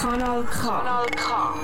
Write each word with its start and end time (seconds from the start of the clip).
Kanal 0.00 0.44
K. 0.44 0.60
Kanal 0.60 1.06
K. 1.16 1.54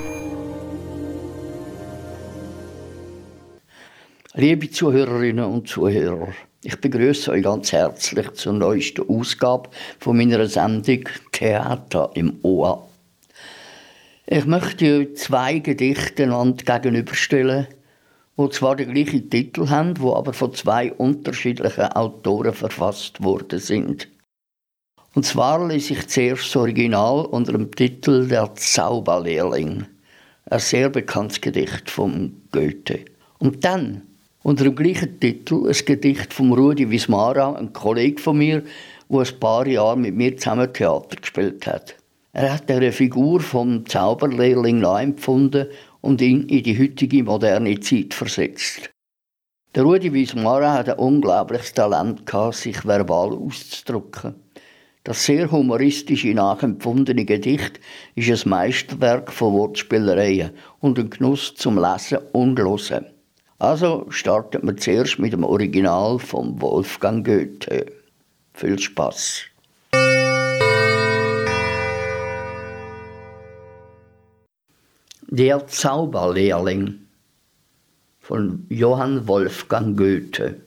Liebe 4.35 4.71
Zuhörerinnen 4.71 5.45
und 5.45 5.69
Zuhörer, 5.69 6.33
ich 6.63 6.81
begrüße 6.81 7.31
euch 7.31 7.45
ganz 7.45 7.73
herzlich 7.73 8.33
zur 8.33 8.55
neuesten 8.55 9.09
Ausgabe 9.09 9.71
von 10.01 10.17
meiner 10.17 10.47
Sendung 10.47 11.05
Theater 11.31 12.11
im 12.15 12.39
Ohr. 12.43 12.89
Ich 14.27 14.47
möchte 14.47 14.99
euch 14.99 15.17
zwei 15.17 15.59
Gedichte 15.61 16.27
gegenüberstellen, 16.27 17.69
die 18.37 18.51
zwar 18.51 18.77
den 18.77 18.93
gleichen 18.93 19.31
Titel 19.31 19.69
haben, 19.69 20.01
wo 20.01 20.15
aber 20.15 20.33
von 20.33 20.53
zwei 20.55 20.93
unterschiedlichen 20.93 21.93
Autoren 21.93 22.55
verfasst 22.55 23.23
worden 23.23 23.61
sind. 23.61 24.09
Und 25.15 25.25
zwar 25.25 25.65
lese 25.69 25.93
ich 25.93 26.09
zuerst 26.09 26.47
das 26.47 26.57
Original 26.57 27.27
unter 27.27 27.53
dem 27.53 27.71
Titel 27.71 28.27
Der 28.27 28.53
Zauberlehrling, 28.57 29.87
ein 30.51 30.59
sehr 30.59 30.89
bekanntes 30.89 31.41
Gedicht 31.41 31.89
von 31.89 32.43
Goethe. 32.51 33.05
Und 33.39 33.65
dann 33.65 34.03
unter 34.43 34.65
dem 34.65 34.75
gleichen 34.75 35.21
Titel 35.21 35.69
ein 35.69 35.87
Gedicht 35.87 36.33
von 36.33 36.53
Rudi 36.53 36.91
Wismara, 36.91 37.55
ein 37.55 37.73
Kollege 37.73 38.21
von 38.21 38.39
mir, 38.39 38.65
der 39.09 39.21
ein 39.21 39.41
paar 39.41 39.67
Jahre 39.69 39.97
mit 39.97 40.17
mir 40.17 40.37
zusammen 40.37 40.73
Theater 40.73 41.17
gespielt 41.17 41.65
hat. 41.69 41.95
Er 42.33 42.53
hat 42.53 42.69
eine 42.69 42.91
Figur 42.91 43.41
vom 43.41 43.87
Zauberlehrling 43.87 44.81
nachempfunden 44.81 45.69
und 46.01 46.21
ihn 46.23 46.49
in 46.49 46.65
die 46.65 46.77
heutige 46.77 47.23
moderne 47.23 47.79
Zeit 47.79 48.15
versetzt. 48.15 48.91
Der 49.77 49.85
Rudi 49.85 50.13
Wismara 50.13 50.73
hat 50.73 50.89
ein 50.89 50.99
unglaubliches 50.99 51.73
Talent 51.73 52.29
sich 52.51 52.85
verbal 52.85 53.33
auszudrücken. 53.33 54.44
Das 55.05 55.27
sehr 55.27 55.51
humoristische, 55.53 56.33
nachempfundene 56.33 57.27
Gedicht 57.27 57.79
ist 58.15 58.47
ein 58.47 58.49
Meisterwerk 58.49 59.31
von 59.31 59.53
Wortspielereien 59.53 60.53
und 60.81 60.99
ein 60.99 61.11
Genuss 61.11 61.55
zum 61.57 61.77
Lesen 61.77 62.21
und 62.33 62.59
Hören. 62.59 63.05
Also 63.59 64.07
startet 64.09 64.65
man 64.65 64.79
zuerst 64.79 65.19
mit 65.19 65.35
dem 65.35 65.45
Original 65.45 66.19
von 66.19 66.59
Wolfgang 66.59 67.23
Goethe. 67.23 67.85
Viel 68.55 68.79
Spaß. 68.79 69.43
Der 75.29 75.67
Zauberlehrling 75.67 77.01
von 78.21 78.65
Johann 78.71 79.29
Wolfgang 79.29 79.99
Goethe 79.99 80.63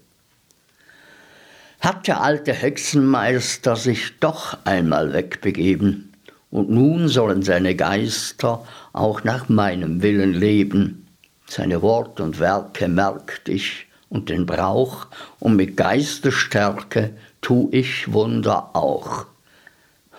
hat 1.87 2.05
der 2.05 2.19
alte 2.19 2.51
Hexenmeister 2.51 3.77
sich 3.77 4.19
doch 4.19 4.57
einmal 4.65 5.13
wegbegeben, 5.13 6.11
und 6.51 6.69
nun 6.69 7.07
sollen 7.07 7.43
seine 7.43 7.77
Geister 7.77 8.67
auch 8.91 9.23
nach 9.23 9.47
meinem 9.47 10.01
Willen 10.01 10.33
leben. 10.33 11.07
Seine 11.47 11.81
Wort 11.81 12.19
und 12.19 12.41
Werke 12.41 12.89
merkt 12.89 13.47
ich 13.47 13.87
und 14.09 14.27
den 14.27 14.45
Brauch, 14.45 15.07
und 15.39 15.55
mit 15.55 15.77
Geistesstärke 15.77 17.11
tu 17.39 17.69
ich 17.71 18.11
Wunder 18.11 18.75
auch. 18.75 19.25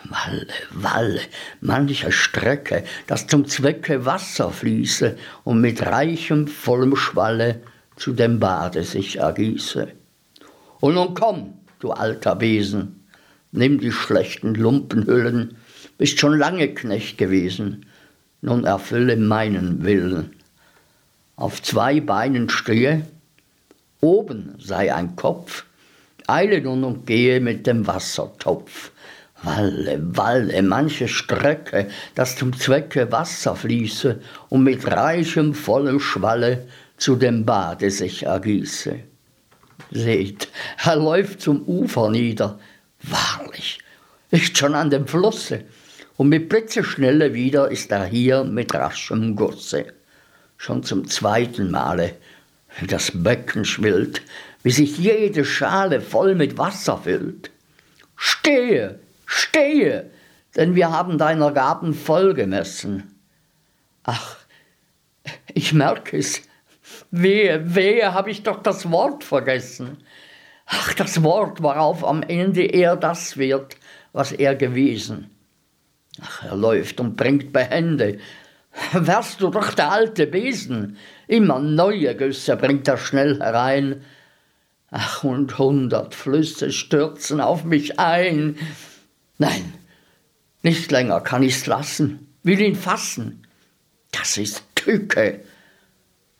Walle, 0.05 0.47
Walle, 0.71 1.21
mancher 1.61 2.13
Strecke, 2.13 2.85
dass 3.07 3.27
zum 3.27 3.47
Zwecke 3.47 4.07
Wasser 4.07 4.51
fließe 4.51 5.19
und 5.45 5.61
mit 5.61 5.85
reichem, 5.85 6.47
vollem 6.47 6.97
Schwalle 6.97 7.61
zu 7.97 8.15
dem 8.15 8.41
Bade 8.41 8.85
sich 8.85 9.19
ergieße. 9.19 9.98
Und 10.81 10.95
nun 10.95 11.15
komm, 11.15 11.55
du 11.81 11.91
alter 11.91 12.37
Besen, 12.37 13.05
nimm 13.53 13.81
die 13.81 13.93
schlechten 13.93 14.55
Lumpenhüllen, 14.55 15.57
bist 15.97 16.21
schon 16.21 16.39
lange 16.39 16.69
Knecht 16.69 17.19
gewesen, 17.19 17.87
nun 18.41 18.65
erfülle 18.65 19.17
meinen 19.17 19.85
Willen. 19.85 20.37
Auf 21.37 21.63
zwei 21.63 22.01
Beinen 22.01 22.49
stehe, 22.49 23.07
oben 24.01 24.55
sei 24.59 24.95
ein 24.95 25.17
Kopf, 25.17 25.65
eile 26.27 26.61
nun 26.61 26.85
und 26.85 27.07
gehe 27.07 27.41
mit 27.41 27.67
dem 27.67 27.87
Wassertopf. 27.87 28.93
Walle, 29.43 30.01
Walle, 30.17 30.63
manche 30.63 31.07
Strecke, 31.07 31.89
dass 32.17 32.37
zum 32.37 32.57
Zwecke 32.57 33.13
Wasser 33.13 33.55
fließe 33.55 34.21
und 34.49 34.65
mit 34.65 34.85
reichem, 34.87 35.55
vollem 35.55 36.01
Schwalle 36.01 36.67
zu 36.97 37.15
dem 37.15 37.45
Bade 37.45 37.91
sich 37.93 38.25
ergieße. 38.25 38.99
Seht, 39.91 40.49
er 40.85 40.97
läuft 40.97 41.41
zum 41.41 41.63
Ufer 41.63 42.11
nieder. 42.11 42.59
Wahrlich, 43.03 43.79
ist 44.31 44.59
schon 44.59 44.75
an 44.75 44.91
dem 44.91 45.07
Flusse. 45.07 45.65
Und 46.17 46.29
mit 46.31 46.49
Blitzeschnelle 46.49 47.33
wieder 47.33 47.71
ist 47.71 47.93
er 47.93 48.05
hier 48.05 48.45
mit 48.45 48.75
raschem 48.75 49.37
Gusse. 49.37 49.87
Schon 50.57 50.83
zum 50.83 51.07
zweiten 51.07 51.71
Male, 51.71 52.17
das 52.87 53.13
Becken 53.15 53.65
schwillt, 53.65 54.23
wie 54.65 54.73
sich 54.73 54.99
jede 54.99 55.45
Schale 55.45 56.01
voll 56.01 56.35
mit 56.35 56.59
Wasser 56.59 56.99
füllt. 56.99 57.51
Stehe, 58.17 58.99
stehe, 59.27 60.11
denn 60.57 60.75
wir 60.75 60.91
haben 60.91 61.19
deiner 61.19 61.53
Gaben 61.53 61.95
voll 61.95 62.35
gemessen. 62.35 63.15
Ach, 64.03 64.37
ich 65.55 65.73
merke 65.73 66.19
es, 66.19 66.43
Wehe, 67.11 67.75
wehe, 67.75 68.13
habe 68.13 68.31
ich 68.31 68.43
doch 68.43 68.63
das 68.63 68.91
Wort 68.91 69.25
vergessen. 69.25 69.99
Ach, 70.67 70.93
das 70.95 71.23
Wort, 71.23 71.63
worauf 71.63 72.05
am 72.05 72.23
Ende 72.23 72.65
er 72.65 72.97
das 72.97 73.39
wird, 73.39 73.77
was 74.13 74.33
er 74.33 74.55
gewesen. 74.55 75.31
Ach, 76.21 76.45
er 76.45 76.57
läuft 76.57 77.01
und 77.01 77.17
bringt 77.17 77.53
Behände. 77.53 78.19
Wärst 78.93 79.41
du 79.41 79.49
doch 79.49 79.73
der 79.73 79.91
alte 79.91 80.27
Besen, 80.27 80.99
immer 81.27 81.59
neue 81.59 82.15
Güsse 82.15 82.57
bringt 82.57 82.87
er 82.87 82.99
schnell 82.99 83.41
herein. 83.41 84.05
Ach, 84.91 85.25
und 85.25 85.59
hundert 85.59 86.15
Flüsse 86.15 86.71
stürzen 86.71 87.41
auf 87.41 87.65
mich 87.65 87.99
ein. 87.99 88.57
Nein, 89.39 89.75
nicht 90.63 90.91
länger 90.91 91.21
kann 91.21 91.43
ich's 91.43 91.67
lassen, 91.67 92.35
will 92.43 92.61
ihn 92.61 92.77
fassen. 92.77 93.47
Das 94.13 94.37
ist 94.37 94.65
Tücke. 94.75 95.41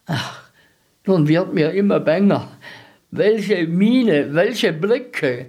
Ach, 0.05 0.38
nun 1.09 1.27
wird 1.27 1.53
mir 1.53 1.71
immer 1.71 1.99
bänger. 1.99 2.47
Welche 3.09 3.67
Miene, 3.67 4.33
welche 4.35 4.71
Blicke. 4.71 5.47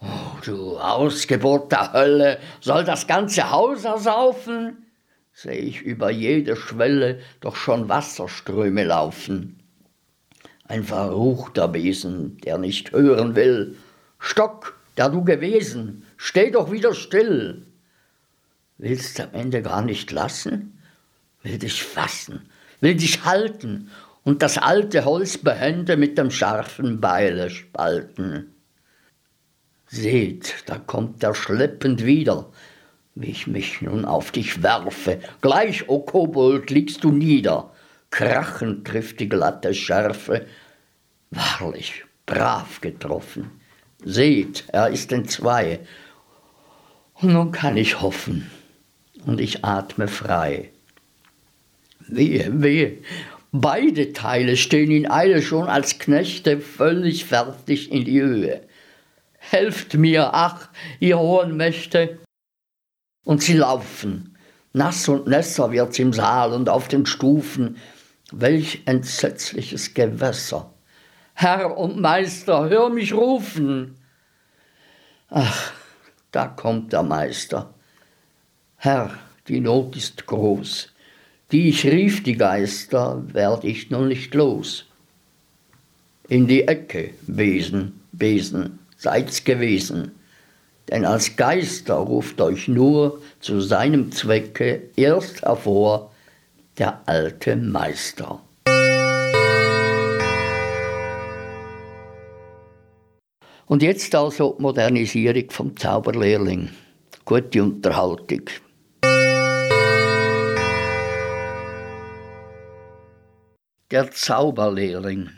Oh, 0.00 0.38
du 0.44 0.78
Ausgeburt 0.78 1.72
der 1.72 1.92
Hölle, 1.92 2.38
soll 2.60 2.84
das 2.84 3.08
ganze 3.08 3.50
Haus 3.50 3.84
ersaufen? 3.84 4.86
Seh 5.32 5.58
ich 5.58 5.82
über 5.82 6.10
jede 6.10 6.54
Schwelle 6.54 7.18
doch 7.40 7.56
schon 7.56 7.88
Wasserströme 7.88 8.84
laufen. 8.84 9.58
Ein 10.68 10.84
verruchter 10.84 11.66
Besen, 11.66 12.38
der 12.38 12.58
nicht 12.58 12.92
hören 12.92 13.34
will. 13.34 13.76
Stock, 14.20 14.78
der 14.96 15.08
du 15.08 15.24
gewesen, 15.24 16.06
steh 16.16 16.52
doch 16.52 16.70
wieder 16.70 16.94
still. 16.94 17.66
Willst 18.78 19.20
am 19.20 19.32
Ende 19.32 19.62
gar 19.62 19.82
nicht 19.82 20.12
lassen? 20.12 20.80
Will 21.42 21.58
dich 21.58 21.82
fassen, 21.82 22.48
will 22.86 22.94
dich 22.94 23.24
halten 23.24 23.90
und 24.22 24.42
das 24.42 24.58
alte 24.58 25.04
Holz 25.04 25.38
behende 25.38 25.96
mit 25.96 26.16
dem 26.18 26.30
scharfen 26.30 27.00
Beile 27.00 27.50
spalten. 27.50 28.54
Seht, 29.88 30.54
da 30.66 30.78
kommt 30.78 31.20
er 31.24 31.34
schleppend 31.34 32.04
wieder, 32.04 32.52
wie 33.16 33.30
ich 33.30 33.48
mich 33.48 33.82
nun 33.82 34.04
auf 34.04 34.30
dich 34.30 34.62
werfe. 34.62 35.18
Gleich, 35.40 35.88
o 35.88 35.98
Kobold, 35.98 36.70
liegst 36.70 37.02
du 37.02 37.10
nieder. 37.10 37.72
Krachend 38.10 38.86
trifft 38.86 39.18
die 39.18 39.28
glatte 39.28 39.74
Schärfe. 39.74 40.46
Wahrlich, 41.30 42.04
brav 42.24 42.80
getroffen. 42.80 43.50
Seht, 44.04 44.64
er 44.68 44.90
ist 44.90 45.10
entzwei. 45.10 45.80
Und 47.14 47.32
nun 47.32 47.50
kann 47.50 47.76
ich 47.76 48.00
hoffen, 48.00 48.48
und 49.24 49.40
ich 49.40 49.64
atme 49.64 50.06
frei. 50.06 50.70
Wehe, 52.08 52.62
wehe, 52.62 52.98
beide 53.50 54.12
Teile 54.12 54.56
stehen 54.56 54.90
in 54.90 55.10
Eile 55.10 55.42
schon 55.42 55.66
als 55.66 55.98
Knechte 55.98 56.60
völlig 56.60 57.24
fertig 57.24 57.90
in 57.90 58.04
die 58.04 58.20
Höhe. 58.20 58.62
Helft 59.38 59.94
mir, 59.94 60.32
ach, 60.32 60.68
ihr 61.00 61.18
hohen 61.18 61.56
Mächte! 61.56 62.18
Und 63.24 63.42
sie 63.42 63.54
laufen. 63.54 64.36
Nass 64.72 65.08
und 65.08 65.26
nässer 65.26 65.72
wird's 65.72 65.98
im 65.98 66.12
Saal 66.12 66.52
und 66.52 66.68
auf 66.68 66.86
den 66.86 67.06
Stufen. 67.06 67.76
Welch 68.30 68.82
entsetzliches 68.86 69.94
Gewässer! 69.94 70.72
Herr 71.34 71.76
und 71.76 72.00
Meister, 72.00 72.68
hör 72.68 72.88
mich 72.88 73.12
rufen! 73.14 73.98
Ach, 75.28 75.72
da 76.30 76.46
kommt 76.46 76.92
der 76.92 77.02
Meister. 77.02 77.74
Herr, 78.76 79.18
die 79.48 79.60
Not 79.60 79.96
ist 79.96 80.26
groß 80.26 80.92
die 81.52 81.68
ich 81.68 81.86
rief, 81.86 82.22
die 82.22 82.36
Geister, 82.36 83.22
werd 83.32 83.64
ich 83.64 83.90
nun 83.90 84.08
nicht 84.08 84.34
los. 84.34 84.84
In 86.28 86.46
die 86.46 86.66
Ecke, 86.66 87.10
Besen, 87.26 88.00
Besen, 88.12 88.80
seid's 88.96 89.44
gewesen. 89.44 90.12
Denn 90.88 91.04
als 91.04 91.36
Geister 91.36 91.94
ruft 91.94 92.40
euch 92.40 92.68
nur 92.68 93.20
zu 93.40 93.60
seinem 93.60 94.10
Zwecke 94.12 94.90
erst 94.96 95.42
hervor 95.42 96.10
der 96.78 97.00
alte 97.06 97.56
Meister. 97.56 98.40
Und 103.66 103.82
jetzt 103.82 104.14
also 104.14 104.56
Modernisierung 104.58 105.50
vom 105.50 105.76
Zauberlehrling. 105.76 106.70
Gute 107.24 107.62
Unterhaltung. 107.62 108.42
Der 113.92 114.10
Zauberlehrling. 114.10 115.30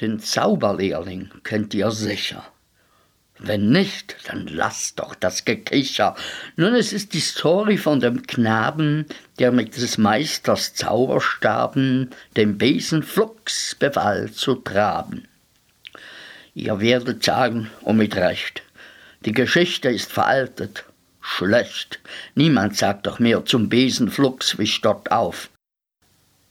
Den 0.00 0.20
Zauberlehrling 0.20 1.28
kennt 1.42 1.74
ihr 1.74 1.90
sicher. 1.90 2.44
Wenn 3.36 3.70
nicht, 3.70 4.14
dann 4.28 4.46
lasst 4.46 5.00
doch 5.00 5.16
das 5.16 5.44
Gekicher. 5.44 6.14
Nun, 6.54 6.76
es 6.76 6.92
ist 6.92 7.14
die 7.14 7.20
Story 7.20 7.78
von 7.78 7.98
dem 7.98 8.22
Knaben, 8.28 9.06
der 9.40 9.50
mit 9.50 9.76
des 9.76 9.98
Meisters 9.98 10.74
Zauberstaben 10.74 12.10
dem 12.36 12.58
Besen 12.58 13.02
flugs 13.02 13.74
befahl 13.74 14.30
zu 14.30 14.54
traben. 14.54 15.26
Ihr 16.54 16.78
werdet 16.78 17.24
sagen, 17.24 17.72
und 17.80 17.96
mit 17.96 18.14
Recht, 18.14 18.62
die 19.24 19.32
Geschichte 19.32 19.88
ist 19.88 20.12
veraltet, 20.12 20.84
schlecht. 21.20 21.98
Niemand 22.36 22.76
sagt 22.76 23.08
doch 23.08 23.18
mehr 23.18 23.44
zum 23.44 23.68
Besen 23.68 24.12
flugs 24.12 24.60
wie 24.60 24.68
Stott 24.68 25.10
auf. 25.10 25.48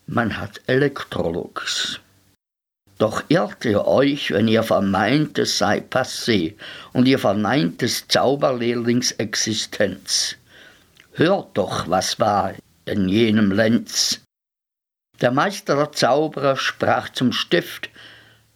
Man 0.06 0.38
hat 0.38 0.60
Elektrolux. 0.66 2.00
Doch 2.98 3.22
irrt 3.28 3.64
ihr 3.64 3.86
euch, 3.86 4.30
wenn 4.32 4.48
ihr 4.48 4.62
vermeint, 4.62 5.38
es 5.38 5.58
sei 5.58 5.78
passé 5.78 6.54
und 6.92 7.06
ihr 7.06 7.18
verneint 7.18 7.82
des 7.82 8.06
Zauberlehrlings 8.08 9.12
Existenz. 9.12 10.36
Hört 11.12 11.56
doch, 11.56 11.88
was 11.88 12.18
war 12.18 12.54
in 12.84 13.08
jenem 13.08 13.52
Lenz. 13.52 14.20
Der 15.20 15.30
Meister 15.30 15.76
der 15.76 15.92
Zauberer 15.92 16.56
sprach 16.56 17.08
zum 17.10 17.32
Stift, 17.32 17.90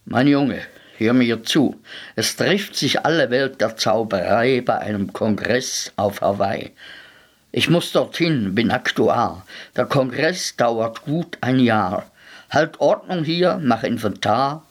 Mein 0.05 0.27
Junge, 0.27 0.61
hör 0.97 1.13
mir 1.13 1.43
zu, 1.43 1.79
es 2.15 2.35
trifft 2.35 2.75
sich 2.75 3.05
alle 3.05 3.29
Welt 3.29 3.61
der 3.61 3.77
Zauberei 3.77 4.61
bei 4.61 4.77
einem 4.77 5.13
Kongress 5.13 5.93
auf 5.95 6.21
Hawaii. 6.21 6.73
Ich 7.57 7.71
muss 7.71 7.91
dorthin, 7.91 8.53
bin 8.53 8.69
Aktuar. 8.69 9.43
Der 9.75 9.85
Kongress 9.85 10.55
dauert 10.57 11.01
gut 11.01 11.39
ein 11.41 11.57
Jahr. 11.57 12.05
Halt 12.51 12.79
Ordnung 12.79 13.23
hier, 13.23 13.59
mach 13.59 13.81
Inventar, 13.81 14.63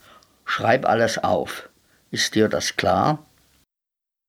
schreib 0.44 0.88
alles 0.88 1.18
auf. 1.18 1.68
Ist 2.12 2.36
dir 2.36 2.48
das 2.48 2.76
klar? 2.76 3.26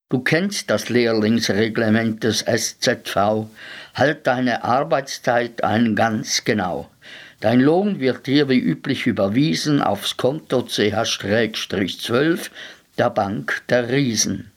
Du 0.10 0.22
kennst 0.22 0.72
das 0.72 0.90
Lehrlingsreglement 0.90 2.24
des 2.24 2.44
SZV. 2.48 3.46
Halt 3.94 4.26
deine 4.26 4.64
Arbeitszeit 4.64 5.64
ein 5.64 5.96
ganz 5.96 6.44
genau. 6.44 6.90
Dein 7.42 7.60
Lohn 7.60 8.00
wird 8.00 8.26
dir 8.26 8.50
wie 8.50 8.58
üblich 8.58 9.06
überwiesen 9.06 9.84
aufs 9.84 10.18
Konto 10.18 10.62
CH-12 10.62 12.50
der 12.98 13.12
Bank 13.12 13.62
der 13.70 13.90
Riesen. 13.90 14.50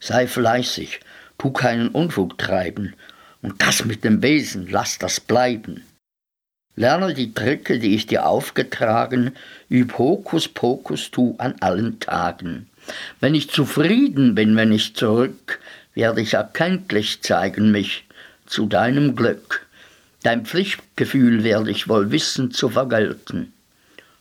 Sei 0.00 0.26
fleißig, 0.26 1.00
tu 1.38 1.50
keinen 1.50 1.88
Unfug 1.88 2.38
treiben, 2.38 2.94
und 3.42 3.60
das 3.60 3.84
mit 3.84 4.04
dem 4.04 4.20
Besen, 4.20 4.68
lass 4.70 4.98
das 4.98 5.20
bleiben. 5.20 5.82
Lerne 6.76 7.14
die 7.14 7.34
Tricke, 7.34 7.78
die 7.78 7.94
ich 7.94 8.06
dir 8.06 8.26
aufgetragen, 8.26 9.32
üb 9.70 9.96
Hokus 9.96 10.48
Pokus 10.48 11.10
tu 11.10 11.36
an 11.38 11.54
allen 11.60 12.00
Tagen. 12.00 12.68
Wenn 13.20 13.34
ich 13.34 13.50
zufrieden 13.50 14.34
bin, 14.34 14.56
wenn 14.56 14.72
ich 14.72 14.96
zurück, 14.96 15.60
werde 15.94 16.20
ich 16.20 16.34
erkenntlich 16.34 17.22
zeigen 17.22 17.70
mich 17.70 18.04
zu 18.46 18.66
deinem 18.66 19.14
Glück. 19.14 19.66
Dein 20.24 20.44
Pflichtgefühl 20.46 21.44
werde 21.44 21.70
ich 21.70 21.88
wohl 21.88 22.10
wissen 22.10 22.50
zu 22.50 22.68
vergelten. 22.70 23.52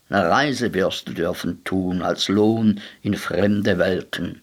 Eine 0.09 0.29
Reise 0.29 0.73
wirst 0.75 1.07
du 1.07 1.13
dürfen 1.13 1.63
tun 1.63 2.03
als 2.03 2.27
Lohn 2.27 2.81
in 3.01 3.15
fremde 3.15 3.79
Welten. 3.79 4.42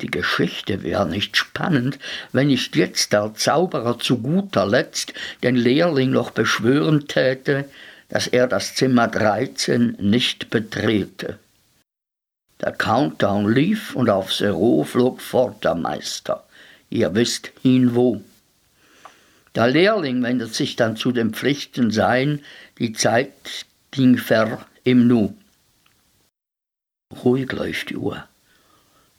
Die 0.00 0.10
Geschichte 0.10 0.82
wäre 0.82 1.08
nicht 1.08 1.36
spannend, 1.36 1.98
wenn 2.32 2.48
nicht 2.48 2.76
jetzt 2.76 3.12
der 3.12 3.34
Zauberer 3.34 3.98
zu 3.98 4.18
guter 4.18 4.66
Letzt 4.66 5.12
den 5.42 5.56
Lehrling 5.56 6.10
noch 6.10 6.30
beschwören 6.30 7.08
täte, 7.08 7.68
dass 8.08 8.26
er 8.26 8.46
das 8.46 8.74
Zimmer 8.74 9.08
13 9.08 9.96
nicht 9.98 10.50
betrete. 10.50 11.38
Der 12.60 12.72
Countdown 12.72 13.52
lief 13.52 13.94
und 13.94 14.08
auf 14.10 14.32
Zero 14.32 14.84
flog 14.84 15.20
fort 15.20 15.64
der 15.64 15.74
Meister. 15.74 16.44
Ihr 16.90 17.14
wisst 17.14 17.52
ihn 17.62 17.94
wo. 17.94 18.22
Der 19.54 19.68
Lehrling 19.68 20.22
wendet 20.22 20.54
sich 20.54 20.76
dann 20.76 20.96
zu 20.96 21.12
den 21.12 21.34
Pflichten 21.34 21.90
sein, 21.90 22.42
die 22.78 22.92
Zeit 22.92 23.32
ging 23.90 24.16
ver 24.16 24.66
im 24.84 25.06
Nu. 25.06 25.34
Ruhig 27.24 27.50
läuft 27.52 27.90
die 27.90 27.96
Uhr. 27.96 28.24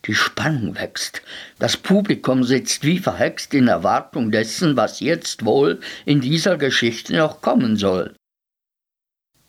Die 0.06 0.14
Spannung 0.14 0.76
wächst. 0.76 1.20
Das 1.58 1.76
Publikum 1.76 2.42
sitzt 2.42 2.84
wie 2.84 2.98
verhext 2.98 3.52
in 3.52 3.68
Erwartung 3.68 4.30
dessen, 4.30 4.76
was 4.76 5.00
jetzt 5.00 5.44
wohl 5.44 5.80
in 6.06 6.20
dieser 6.20 6.56
Geschichte 6.56 7.16
noch 7.16 7.42
kommen 7.42 7.76
soll. 7.76 8.14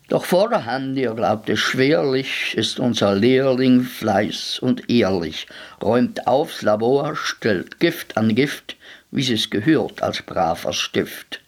Doch 0.08 0.26
vorderhand, 0.26 0.98
ihr 0.98 1.14
glaubt 1.14 1.48
es 1.48 1.58
schwerlich, 1.58 2.54
ist 2.54 2.78
unser 2.78 3.14
Lehrling 3.14 3.82
fleiß 3.82 4.58
und 4.58 4.90
ehrlich, 4.90 5.46
räumt 5.82 6.26
aufs 6.26 6.60
Labor, 6.60 7.16
stellt 7.16 7.80
Gift 7.80 8.18
an 8.18 8.34
Gift, 8.34 8.76
wie 9.10 9.32
es 9.32 9.48
gehört 9.48 10.02
als 10.02 10.20
braver 10.20 10.74
Stift. 10.74 11.40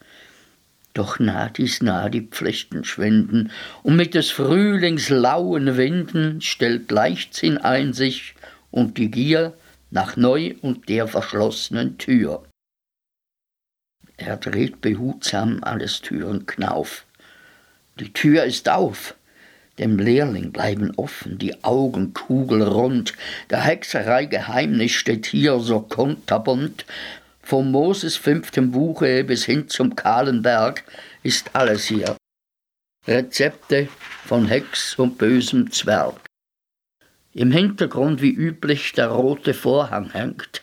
Doch 0.95 1.19
nah 1.19 1.51
dies 1.51 1.83
nah 1.83 2.09
die 2.09 2.23
Pflichten 2.23 2.85
schwinden, 2.85 3.51
und 3.83 3.97
mit 3.97 4.15
des 4.15 4.31
Frühlings 4.31 5.11
lauen 5.11 5.77
Winden 5.77 6.41
stellt 6.41 6.91
Leichtsinn 6.91 7.59
ein 7.59 7.93
sich 7.93 8.35
und 8.75 8.99
die 8.99 9.09
Gier 9.09 9.55
nach 9.93 10.17
neu 10.17 10.57
und 10.61 10.89
der 10.89 11.07
verschlossenen 11.07 11.97
Tür. 11.97 12.43
Er 14.17 14.37
dreht 14.37 14.81
behutsam 14.81 15.61
alles 15.63 16.01
Türenknauf. 16.01 17.05
Die 18.01 18.13
Tür 18.13 18.43
ist 18.43 18.69
auf, 18.69 19.15
dem 19.79 19.99
Lehrling 19.99 20.51
bleiben 20.51 20.93
offen 20.97 21.39
die 21.39 21.63
Augen 21.63 22.15
kugelrund, 22.15 23.15
der 23.49 23.61
Hexerei 23.61 24.25
Geheimnis 24.25 24.91
steht 24.91 25.27
hier 25.27 25.61
so 25.61 25.81
kunterbunt, 25.81 26.85
vom 27.43 27.71
Moses 27.71 28.17
fünftem 28.17 28.73
Buche 28.73 29.23
bis 29.23 29.45
hin 29.45 29.69
zum 29.69 29.95
kahlen 29.95 30.43
Berg 30.43 30.83
ist 31.23 31.55
alles 31.55 31.85
hier. 31.85 32.17
Rezepte 33.07 33.89
von 34.25 34.49
Hex 34.49 34.99
und 34.99 35.17
bösem 35.17 35.71
Zwerg. 35.71 36.25
Im 37.35 37.51
Hintergrund 37.51 38.23
wie 38.23 38.31
üblich 38.31 38.93
der 38.93 39.09
rote 39.09 39.55
Vorhang 39.55 40.11
hängt. 40.13 40.63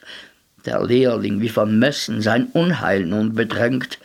Der 0.65 0.81
Lehrling 0.81 1.41
wie 1.41 1.49
vermessen 1.49 2.21
sein 2.21 2.45
Unheil 2.53 3.05
nun 3.05 3.33
bedrängt. 3.33 3.99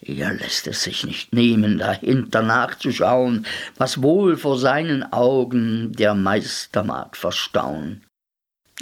Er 0.00 0.32
lässt 0.32 0.68
es 0.68 0.84
sich 0.84 1.04
nicht 1.04 1.32
nehmen, 1.32 1.78
dahinter 1.78 2.42
nachzuschauen, 2.42 3.44
was 3.76 4.02
wohl 4.02 4.36
vor 4.36 4.56
seinen 4.56 5.12
Augen 5.12 5.92
der 5.92 6.14
Meister 6.14 6.84
mag 6.84 7.16
verstauen. 7.16 8.02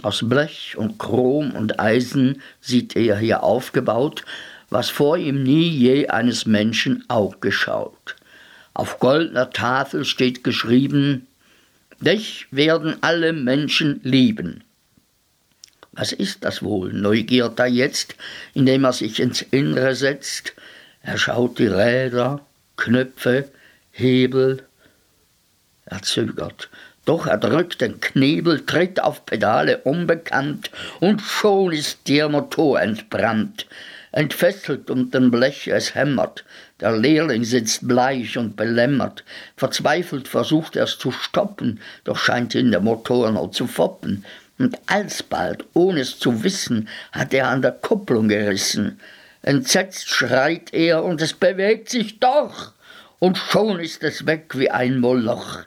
Aus 0.02 0.28
Blech 0.28 0.76
und 0.76 0.98
Chrom 0.98 1.52
und 1.52 1.80
Eisen 1.80 2.42
sieht 2.60 2.94
er 2.94 3.18
hier 3.18 3.42
aufgebaut, 3.42 4.24
was 4.68 4.90
vor 4.90 5.16
ihm 5.16 5.42
nie 5.42 5.68
je 5.68 6.08
eines 6.08 6.44
Menschen 6.44 7.04
Aug 7.08 7.40
geschaut. 7.40 8.16
Auf 8.74 8.98
goldner 8.98 9.50
Tafel 9.50 10.04
steht 10.04 10.44
geschrieben, 10.44 11.26
Dich 12.00 12.46
werden 12.50 12.96
alle 13.02 13.34
Menschen 13.34 14.00
lieben. 14.02 14.64
Was 15.92 16.12
ist 16.12 16.44
das 16.44 16.62
wohl? 16.62 16.94
neugiert 16.94 17.58
er 17.58 17.66
jetzt, 17.66 18.14
indem 18.54 18.84
er 18.84 18.94
sich 18.94 19.20
ins 19.20 19.42
Innere 19.42 19.94
setzt. 19.94 20.54
Er 21.02 21.18
schaut 21.18 21.58
die 21.58 21.66
Räder, 21.66 22.40
Knöpfe, 22.76 23.50
Hebel. 23.90 24.62
Er 25.84 26.00
zögert, 26.00 26.70
doch 27.04 27.26
er 27.26 27.36
drückt 27.36 27.82
den 27.82 28.00
Knebel, 28.00 28.64
tritt 28.64 28.98
auf 29.00 29.26
Pedale 29.26 29.78
unbekannt, 29.78 30.70
und 31.00 31.20
schon 31.20 31.72
ist 31.72 32.08
der 32.08 32.30
Motor 32.30 32.80
entbrannt. 32.80 33.66
Entfesselt 34.12 34.88
den 34.88 35.30
Blech, 35.30 35.68
es 35.68 35.94
hämmert, 35.94 36.44
der 36.80 36.96
Lehrling 36.96 37.44
sitzt 37.44 37.86
bleich 37.86 38.36
und 38.36 38.56
belämmert. 38.56 39.24
Verzweifelt 39.56 40.26
versucht 40.26 40.74
er 40.74 40.84
es 40.84 40.98
zu 40.98 41.12
stoppen, 41.12 41.80
doch 42.04 42.18
scheint 42.18 42.54
ihn 42.56 42.72
der 42.72 42.80
Motor 42.80 43.30
noch 43.30 43.52
zu 43.52 43.68
foppen. 43.68 44.24
Und 44.58 44.78
alsbald, 44.86 45.64
ohne 45.74 46.00
es 46.00 46.18
zu 46.18 46.42
wissen, 46.42 46.88
hat 47.12 47.32
er 47.32 47.48
an 47.48 47.62
der 47.62 47.72
Kupplung 47.72 48.28
gerissen. 48.28 49.00
Entsetzt 49.42 50.08
schreit 50.08 50.74
er, 50.74 51.04
und 51.04 51.22
es 51.22 51.32
bewegt 51.32 51.88
sich 51.88 52.18
doch, 52.18 52.72
und 53.20 53.38
schon 53.38 53.78
ist 53.78 54.02
es 54.02 54.26
weg 54.26 54.58
wie 54.58 54.70
ein 54.70 54.98
Moloch. 54.98 55.60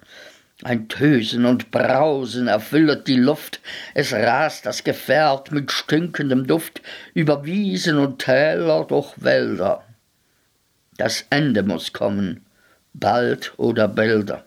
Ein 0.63 0.88
Tösen 0.88 1.46
und 1.46 1.72
Brausen 1.72 2.48
erfüllet 2.48 3.10
die 3.10 3.17
Luft, 3.17 3.60
es 3.93 4.13
rast 4.13 4.65
das 4.65 4.86
Gefährt 4.86 5.51
mit 5.51 5.74
stinkendem 5.74 6.48
Duft 6.48 6.82
über 7.13 7.43
Wiesen 7.43 7.98
und 7.98 8.20
Täler 8.20 8.86
durch 8.86 9.13
Wälder. 9.17 9.84
Das 10.96 11.25
Ende 11.29 11.63
muss 11.63 11.91
kommen, 11.91 12.46
bald 12.93 13.51
oder 13.58 13.89
bälder. 13.89 14.46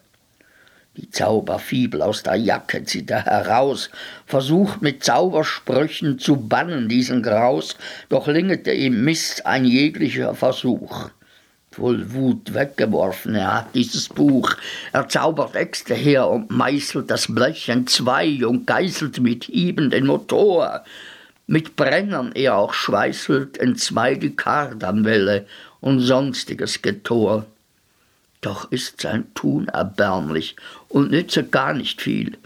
Die 0.96 1.10
Zauberfibel 1.10 2.00
aus 2.00 2.22
der 2.22 2.36
Jacke 2.36 2.82
zieht 2.84 3.10
er 3.10 3.24
heraus, 3.24 3.90
versucht 4.24 4.80
mit 4.80 5.04
Zaubersprüchen 5.04 6.18
zu 6.18 6.36
bannen 6.36 6.88
diesen 6.88 7.22
Graus, 7.22 7.76
doch 8.08 8.26
lingete 8.26 8.72
ihm 8.72 9.04
Mist 9.04 9.44
ein 9.44 9.66
jeglicher 9.66 10.34
Versuch 10.34 11.10
voll 11.76 12.14
Wut 12.14 12.54
weggeworfen. 12.54 13.34
Er 13.34 13.54
hat 13.58 13.74
dieses 13.74 14.08
Buch. 14.08 14.54
Er 14.92 15.08
zaubert 15.08 15.54
Äxte 15.54 15.94
her 15.94 16.26
und 16.28 16.50
meißelt 16.50 17.10
das 17.10 17.26
Blech 17.28 17.68
entzwei 17.68 18.46
und 18.46 18.66
geißelt 18.66 19.20
mit 19.20 19.44
Hieben 19.44 19.90
den 19.90 20.06
Motor. 20.06 20.84
Mit 21.46 21.76
Brennern 21.76 22.32
er 22.34 22.56
auch 22.56 22.72
schweißelt 22.72 23.58
entzwei 23.58 24.14
die 24.14 24.34
Kardanwelle 24.34 25.46
und 25.80 26.00
sonstiges 26.00 26.80
Getor. 26.80 27.44
Doch 28.40 28.72
ist 28.72 29.02
sein 29.02 29.26
Tun 29.34 29.68
erbärmlich 29.68 30.56
und 30.88 31.10
nütze 31.10 31.44
gar 31.44 31.74
nicht 31.74 32.00
viel. 32.00 32.38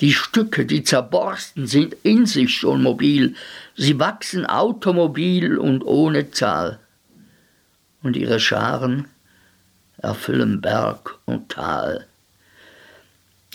Die 0.00 0.12
Stücke, 0.12 0.64
die 0.64 0.84
zerborsten, 0.84 1.66
sind 1.66 1.96
in 2.04 2.26
sich 2.26 2.54
schon 2.54 2.82
mobil. 2.82 3.34
Sie 3.74 3.98
wachsen 3.98 4.46
automobil 4.46 5.58
und 5.58 5.82
ohne 5.82 6.30
Zahl 6.30 6.78
und 8.06 8.16
ihre 8.16 8.38
Scharen 8.38 9.08
erfüllen 9.98 10.60
Berg 10.60 11.18
und 11.24 11.50
Tal. 11.50 12.06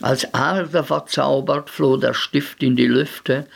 Als 0.02 0.34
Ader 0.34 0.84
verzaubert 0.84 1.70
floh 1.70 1.96
der 1.96 2.14
Stift 2.14 2.62
in 2.62 2.76
die 2.76 2.88
Lüfte 2.88 3.48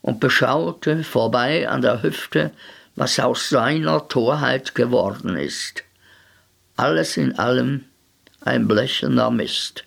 und 0.00 0.20
beschaute 0.20 1.04
vorbei 1.04 1.68
an 1.68 1.82
der 1.82 2.02
Hüfte, 2.02 2.52
was 2.96 3.20
aus 3.20 3.50
seiner 3.50 4.08
Torheit 4.08 4.74
geworden 4.74 5.36
ist. 5.36 5.84
Alles 6.76 7.16
in 7.16 7.38
allem 7.38 7.84
ein 8.40 8.66
blecherner 8.66 9.30
Mist. 9.30 9.84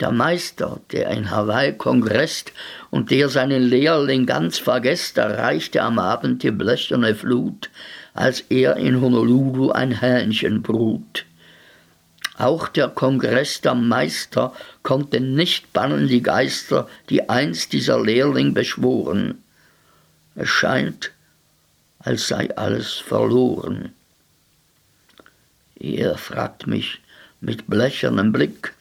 Der 0.00 0.12
Meister, 0.12 0.80
der 0.92 1.08
in 1.10 1.30
Hawaii 1.30 1.72
kongresst 1.72 2.52
und 2.90 3.10
der 3.10 3.28
seinen 3.28 3.62
Lehrling 3.62 4.26
ganz 4.26 4.58
vergesst, 4.58 5.18
erreichte 5.18 5.82
am 5.82 5.98
Abend 5.98 6.44
die 6.44 6.52
blecherne 6.52 7.16
Flut, 7.16 7.68
als 8.18 8.40
er 8.48 8.76
in 8.76 9.00
Honolulu 9.00 9.70
ein 9.70 10.00
Hähnchen 10.00 10.60
brut. 10.60 11.24
Auch 12.36 12.66
der 12.66 12.88
Kongress 12.88 13.60
der 13.60 13.76
Meister 13.76 14.52
konnte 14.82 15.20
nicht 15.20 15.72
bannen 15.72 16.08
die 16.08 16.22
Geister, 16.22 16.88
die 17.10 17.28
einst 17.28 17.72
dieser 17.72 18.02
Lehrling 18.02 18.54
beschworen. 18.54 19.42
Es 20.34 20.48
scheint, 20.48 21.12
als 22.00 22.26
sei 22.26 22.56
alles 22.56 22.94
verloren. 22.94 23.92
Er 25.76 26.18
fragt 26.18 26.66
mich 26.66 27.00
mit 27.40 27.68
blechernem 27.68 28.32
Blick, 28.32 28.74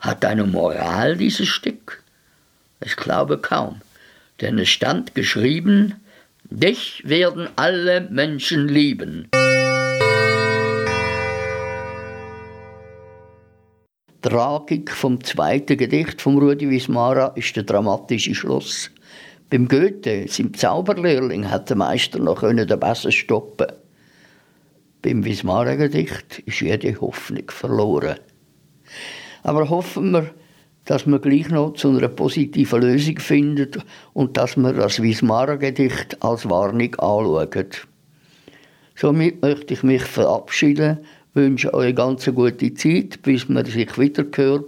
hat 0.00 0.24
eine 0.24 0.44
Moral 0.44 1.16
dieses 1.16 1.46
Stück? 1.46 2.02
Ich 2.80 2.96
glaube 2.96 3.38
kaum, 3.38 3.82
denn 4.40 4.58
es 4.58 4.68
stand 4.68 5.14
geschrieben, 5.14 5.94
Dich 6.50 7.02
werden 7.06 7.48
alle 7.56 8.02
Menschen 8.10 8.68
lieben. 8.68 9.28
Tragik 14.20 14.90
vom 14.90 15.22
zweiten 15.24 15.76
Gedicht 15.76 16.20
von 16.20 16.38
Rudi 16.38 16.68
Wismara 16.68 17.28
ist 17.28 17.56
der 17.56 17.62
dramatische 17.62 18.34
Schluss. 18.34 18.90
Beim 19.48 19.68
Goethe, 19.68 20.26
seinem 20.28 20.54
Zauberlehrling, 20.54 21.50
hat 21.50 21.70
der 21.70 21.76
Meister 21.76 22.18
noch 22.18 22.40
den 22.40 22.66
Besser 22.78 23.10
stoppen. 23.10 23.68
Beim 25.00 25.24
Wismara-Gedicht 25.24 26.40
ist 26.46 26.60
jede 26.60 27.00
Hoffnung 27.00 27.50
verloren. 27.50 28.18
Aber 29.42 29.68
hoffen 29.68 30.12
wir, 30.12 30.30
dass 30.84 31.06
man 31.06 31.20
gleich 31.20 31.48
noch 31.48 31.72
zu 31.74 31.90
einer 31.90 32.08
positiven 32.08 32.82
Lösung 32.82 33.18
findet 33.18 33.78
und 34.12 34.36
dass 34.36 34.56
man 34.56 34.76
das 34.76 35.00
Wismar-Gedicht 35.02 36.22
als 36.22 36.48
Warnung 36.48 36.94
anschaut. 36.96 37.86
Somit 38.94 39.42
möchte 39.42 39.74
ich 39.74 39.82
mich 39.82 40.02
verabschieden, 40.02 40.98
wünsche 41.32 41.72
euch 41.74 41.86
eine 41.86 41.94
ganz 41.94 42.26
gute 42.26 42.74
Zeit, 42.74 43.22
bis 43.22 43.48
man 43.48 43.64
sich 43.64 43.98
wieder 43.98 44.24
hört 44.34 44.66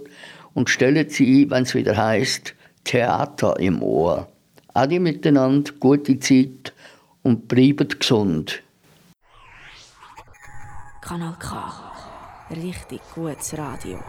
und 0.53 0.69
stellen 0.69 1.09
Sie 1.09 1.43
ein, 1.43 1.51
wenn 1.51 1.63
es 1.63 1.75
wieder 1.75 1.95
heißt 1.95 2.53
Theater 2.83 3.59
im 3.59 3.81
Ohr. 3.81 4.27
Adi 4.73 4.99
miteinander, 4.99 5.71
gute 5.79 6.19
Zeit 6.19 6.73
und 7.23 7.47
bleibt 7.47 7.99
gesund. 7.99 8.61
Kanal 11.01 11.35
K. 11.39 11.73
Richtig 12.51 13.01
gutes 13.13 13.57
Radio. 13.57 13.99